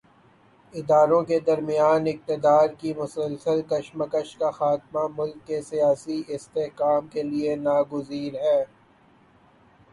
اداروں 0.73 1.21
کے 1.23 1.39
درمیان 1.39 2.07
اقتدار 2.07 2.69
کی 2.79 2.93
مسلسل 2.93 3.61
کشمکش 3.69 4.35
کا 4.35 4.49
خاتمہ، 4.51 5.03
ملک 5.17 5.45
کے 5.47 5.61
سیاسی 5.61 6.21
استحکام 6.29 7.07
کے 7.07 7.23
لیے 7.23 7.55
ناگزیر 7.61 8.33
ہے۔ 8.41 8.61